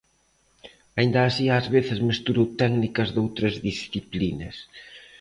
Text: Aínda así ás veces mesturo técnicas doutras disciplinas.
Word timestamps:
Aínda 0.99 1.19
así 1.23 1.45
ás 1.57 1.67
veces 1.75 1.99
mesturo 2.09 2.43
técnicas 2.61 3.09
doutras 3.15 3.55
disciplinas. 3.69 4.55